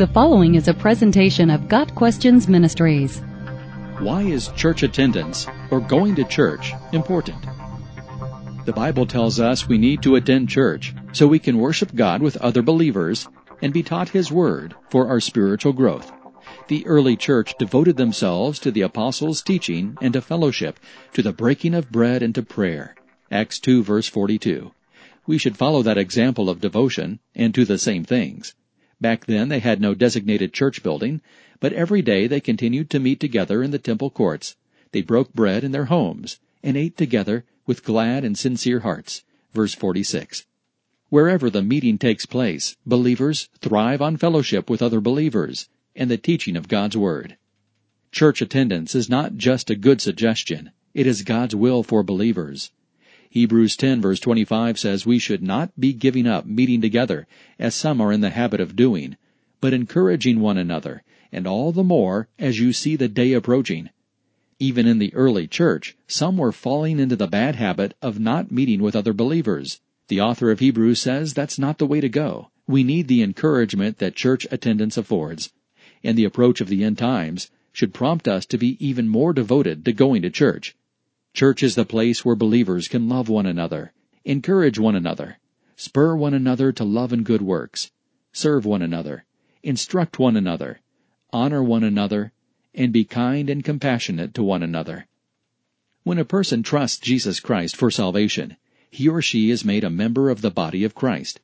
The 0.00 0.06
following 0.06 0.54
is 0.54 0.66
a 0.66 0.72
presentation 0.72 1.50
of 1.50 1.68
Got 1.68 1.94
Questions 1.94 2.48
Ministries. 2.48 3.18
Why 3.98 4.22
is 4.22 4.48
church 4.56 4.82
attendance, 4.82 5.46
or 5.70 5.78
going 5.78 6.14
to 6.14 6.24
church, 6.24 6.72
important? 6.92 7.44
The 8.64 8.72
Bible 8.72 9.04
tells 9.04 9.38
us 9.38 9.68
we 9.68 9.76
need 9.76 10.00
to 10.04 10.16
attend 10.16 10.48
church 10.48 10.94
so 11.12 11.26
we 11.26 11.38
can 11.38 11.58
worship 11.58 11.94
God 11.94 12.22
with 12.22 12.38
other 12.38 12.62
believers 12.62 13.28
and 13.60 13.74
be 13.74 13.82
taught 13.82 14.08
His 14.08 14.32
Word 14.32 14.74
for 14.88 15.06
our 15.06 15.20
spiritual 15.20 15.74
growth. 15.74 16.10
The 16.68 16.86
early 16.86 17.14
church 17.14 17.54
devoted 17.58 17.98
themselves 17.98 18.58
to 18.60 18.70
the 18.70 18.80
apostles' 18.80 19.42
teaching 19.42 19.98
and 20.00 20.14
to 20.14 20.22
fellowship, 20.22 20.80
to 21.12 21.20
the 21.20 21.34
breaking 21.34 21.74
of 21.74 21.92
bread 21.92 22.22
and 22.22 22.34
to 22.36 22.42
prayer. 22.42 22.94
Acts 23.30 23.60
2 23.60 23.82
verse 23.82 24.08
42. 24.08 24.70
We 25.26 25.36
should 25.36 25.58
follow 25.58 25.82
that 25.82 25.98
example 25.98 26.48
of 26.48 26.62
devotion 26.62 27.20
and 27.34 27.54
to 27.54 27.66
the 27.66 27.76
same 27.76 28.04
things. 28.04 28.54
Back 29.00 29.24
then 29.26 29.48
they 29.48 29.60
had 29.60 29.80
no 29.80 29.94
designated 29.94 30.52
church 30.52 30.82
building, 30.82 31.22
but 31.58 31.72
every 31.72 32.02
day 32.02 32.26
they 32.26 32.40
continued 32.40 32.90
to 32.90 32.98
meet 32.98 33.18
together 33.18 33.62
in 33.62 33.70
the 33.70 33.78
temple 33.78 34.10
courts. 34.10 34.56
They 34.92 35.00
broke 35.00 35.32
bread 35.32 35.64
in 35.64 35.72
their 35.72 35.86
homes 35.86 36.38
and 36.62 36.76
ate 36.76 36.96
together 36.96 37.44
with 37.66 37.84
glad 37.84 38.24
and 38.24 38.36
sincere 38.36 38.80
hearts. 38.80 39.24
Verse 39.54 39.74
46. 39.74 40.44
Wherever 41.08 41.48
the 41.48 41.62
meeting 41.62 41.98
takes 41.98 42.26
place, 42.26 42.76
believers 42.86 43.48
thrive 43.60 44.02
on 44.02 44.16
fellowship 44.16 44.68
with 44.68 44.82
other 44.82 45.00
believers 45.00 45.68
and 45.96 46.10
the 46.10 46.18
teaching 46.18 46.56
of 46.56 46.68
God's 46.68 46.96
Word. 46.96 47.36
Church 48.12 48.42
attendance 48.42 48.94
is 48.94 49.08
not 49.08 49.36
just 49.36 49.70
a 49.70 49.76
good 49.76 50.00
suggestion, 50.00 50.72
it 50.94 51.06
is 51.06 51.22
God's 51.22 51.54
will 51.54 51.82
for 51.82 52.02
believers. 52.02 52.70
Hebrews 53.32 53.76
10 53.76 54.00
verse 54.00 54.18
25 54.18 54.76
says 54.76 55.06
we 55.06 55.20
should 55.20 55.40
not 55.40 55.70
be 55.78 55.92
giving 55.92 56.26
up 56.26 56.46
meeting 56.46 56.80
together, 56.80 57.28
as 57.60 57.76
some 57.76 58.00
are 58.00 58.10
in 58.10 58.22
the 58.22 58.30
habit 58.30 58.60
of 58.60 58.74
doing, 58.74 59.16
but 59.60 59.72
encouraging 59.72 60.40
one 60.40 60.58
another, 60.58 61.04
and 61.30 61.46
all 61.46 61.70
the 61.70 61.84
more 61.84 62.26
as 62.40 62.58
you 62.58 62.72
see 62.72 62.96
the 62.96 63.06
day 63.06 63.32
approaching. 63.32 63.88
Even 64.58 64.84
in 64.84 64.98
the 64.98 65.14
early 65.14 65.46
church, 65.46 65.96
some 66.08 66.38
were 66.38 66.50
falling 66.50 66.98
into 66.98 67.14
the 67.14 67.28
bad 67.28 67.54
habit 67.54 67.94
of 68.02 68.18
not 68.18 68.50
meeting 68.50 68.82
with 68.82 68.96
other 68.96 69.12
believers. 69.12 69.80
The 70.08 70.20
author 70.20 70.50
of 70.50 70.58
Hebrews 70.58 71.00
says 71.00 71.32
that's 71.32 71.56
not 71.56 71.78
the 71.78 71.86
way 71.86 72.00
to 72.00 72.08
go. 72.08 72.50
We 72.66 72.82
need 72.82 73.06
the 73.06 73.22
encouragement 73.22 73.98
that 73.98 74.16
church 74.16 74.44
attendance 74.50 74.96
affords. 74.96 75.52
And 76.02 76.18
the 76.18 76.24
approach 76.24 76.60
of 76.60 76.66
the 76.66 76.82
end 76.82 76.98
times 76.98 77.48
should 77.72 77.94
prompt 77.94 78.26
us 78.26 78.44
to 78.46 78.58
be 78.58 78.76
even 78.84 79.08
more 79.08 79.32
devoted 79.32 79.84
to 79.84 79.92
going 79.92 80.22
to 80.22 80.30
church. 80.30 80.74
Church 81.32 81.62
is 81.62 81.74
the 81.74 81.84
place 81.84 82.24
where 82.24 82.36
believers 82.36 82.88
can 82.88 83.08
love 83.08 83.28
one 83.28 83.46
another, 83.46 83.92
encourage 84.24 84.78
one 84.78 84.96
another, 84.96 85.38
spur 85.76 86.14
one 86.16 86.34
another 86.34 86.72
to 86.72 86.84
love 86.84 87.12
and 87.12 87.24
good 87.24 87.40
works, 87.40 87.92
serve 88.32 88.66
one 88.66 88.82
another, 88.82 89.24
instruct 89.62 90.18
one 90.18 90.36
another, 90.36 90.80
honor 91.32 91.62
one 91.62 91.84
another, 91.84 92.32
and 92.74 92.92
be 92.92 93.04
kind 93.04 93.48
and 93.48 93.64
compassionate 93.64 94.34
to 94.34 94.42
one 94.42 94.62
another. 94.62 95.06
When 96.02 96.18
a 96.18 96.24
person 96.24 96.62
trusts 96.62 96.98
Jesus 96.98 97.40
Christ 97.40 97.76
for 97.76 97.90
salvation, 97.90 98.56
he 98.90 99.08
or 99.08 99.22
she 99.22 99.50
is 99.50 99.64
made 99.64 99.84
a 99.84 99.90
member 99.90 100.30
of 100.30 100.42
the 100.42 100.50
body 100.50 100.82
of 100.82 100.94
Christ. 100.94 101.40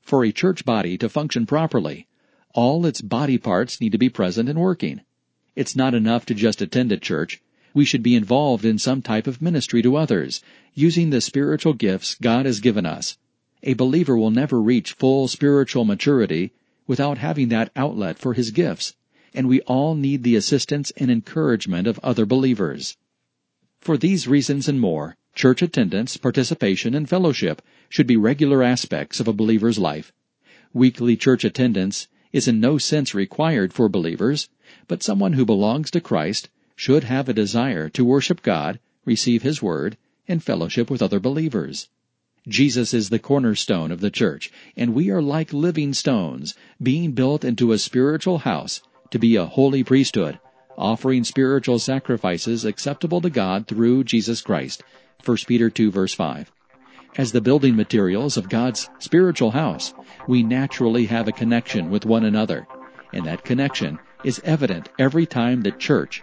For 0.00 0.24
a 0.24 0.32
church 0.32 0.64
body 0.64 0.98
to 0.98 1.08
function 1.08 1.46
properly, 1.46 2.08
all 2.54 2.84
its 2.84 3.00
body 3.00 3.38
parts 3.38 3.80
need 3.80 3.92
to 3.92 3.98
be 3.98 4.08
present 4.08 4.48
and 4.48 4.58
working. 4.58 5.02
It's 5.54 5.76
not 5.76 5.94
enough 5.94 6.26
to 6.26 6.34
just 6.34 6.60
attend 6.60 6.90
a 6.90 6.96
church 6.96 7.40
we 7.78 7.84
should 7.84 8.02
be 8.02 8.16
involved 8.16 8.64
in 8.64 8.76
some 8.76 9.00
type 9.00 9.28
of 9.28 9.40
ministry 9.40 9.82
to 9.82 9.94
others, 9.94 10.42
using 10.74 11.10
the 11.10 11.20
spiritual 11.20 11.72
gifts 11.72 12.16
God 12.20 12.44
has 12.44 12.58
given 12.58 12.84
us. 12.84 13.16
A 13.62 13.74
believer 13.74 14.18
will 14.18 14.32
never 14.32 14.60
reach 14.60 14.94
full 14.94 15.28
spiritual 15.28 15.84
maturity 15.84 16.50
without 16.88 17.18
having 17.18 17.50
that 17.50 17.70
outlet 17.76 18.18
for 18.18 18.34
his 18.34 18.50
gifts, 18.50 18.96
and 19.32 19.46
we 19.46 19.60
all 19.60 19.94
need 19.94 20.24
the 20.24 20.34
assistance 20.34 20.90
and 20.96 21.08
encouragement 21.08 21.86
of 21.86 22.00
other 22.02 22.26
believers. 22.26 22.96
For 23.80 23.96
these 23.96 24.26
reasons 24.26 24.66
and 24.66 24.80
more, 24.80 25.16
church 25.36 25.62
attendance, 25.62 26.16
participation, 26.16 26.96
and 26.96 27.08
fellowship 27.08 27.62
should 27.88 28.08
be 28.08 28.16
regular 28.16 28.64
aspects 28.64 29.20
of 29.20 29.28
a 29.28 29.32
believer's 29.32 29.78
life. 29.78 30.12
Weekly 30.72 31.16
church 31.16 31.44
attendance 31.44 32.08
is 32.32 32.48
in 32.48 32.58
no 32.58 32.76
sense 32.76 33.14
required 33.14 33.72
for 33.72 33.88
believers, 33.88 34.48
but 34.88 35.04
someone 35.04 35.34
who 35.34 35.44
belongs 35.44 35.92
to 35.92 36.00
Christ 36.00 36.48
should 36.78 37.02
have 37.02 37.28
a 37.28 37.32
desire 37.32 37.88
to 37.88 38.04
worship 38.04 38.40
God, 38.40 38.78
receive 39.04 39.42
His 39.42 39.60
Word, 39.60 39.96
and 40.28 40.40
fellowship 40.40 40.88
with 40.88 41.02
other 41.02 41.18
believers. 41.18 41.88
Jesus 42.46 42.94
is 42.94 43.10
the 43.10 43.18
cornerstone 43.18 43.90
of 43.90 44.00
the 44.00 44.12
church, 44.12 44.52
and 44.76 44.94
we 44.94 45.10
are 45.10 45.20
like 45.20 45.52
living 45.52 45.92
stones, 45.92 46.54
being 46.80 47.10
built 47.10 47.44
into 47.44 47.72
a 47.72 47.78
spiritual 47.78 48.38
house 48.38 48.80
to 49.10 49.18
be 49.18 49.34
a 49.34 49.44
holy 49.44 49.82
priesthood, 49.82 50.38
offering 50.76 51.24
spiritual 51.24 51.80
sacrifices 51.80 52.64
acceptable 52.64 53.20
to 53.22 53.28
God 53.28 53.66
through 53.66 54.04
Jesus 54.04 54.40
Christ. 54.40 54.84
1 55.24 55.36
Peter 55.48 55.70
2 55.70 55.90
verse 55.90 56.14
5. 56.14 56.52
As 57.16 57.32
the 57.32 57.40
building 57.40 57.74
materials 57.74 58.36
of 58.36 58.48
God's 58.48 58.88
spiritual 59.00 59.50
house, 59.50 59.94
we 60.28 60.44
naturally 60.44 61.06
have 61.06 61.26
a 61.26 61.32
connection 61.32 61.90
with 61.90 62.06
one 62.06 62.24
another, 62.24 62.68
and 63.12 63.26
that 63.26 63.44
connection 63.44 63.98
is 64.22 64.40
evident 64.44 64.88
every 64.96 65.26
time 65.26 65.62
the 65.62 65.72
church 65.72 66.22